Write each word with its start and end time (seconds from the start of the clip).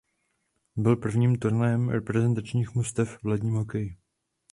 Byl 0.75 0.95
prvním 0.95 1.39
turnajem 1.39 1.89
reprezentačních 1.89 2.75
mužstev 2.75 3.17
v 3.23 3.27
ledním 3.27 3.53
hokeji. 3.53 3.97